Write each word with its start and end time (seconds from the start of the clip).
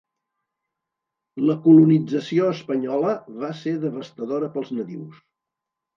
La 1.49 1.57
colonització 1.67 2.47
espanyola 2.55 3.13
va 3.45 3.53
ser 3.61 3.77
devastadora 3.87 4.51
pels 4.57 4.73
nadius. 4.79 5.25